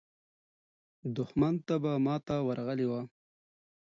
دښمن 1.15 1.53
ته 1.67 1.75
به 1.83 1.91
ماته 2.05 2.35
ورغلې 2.47 2.87
وه. 2.91 3.01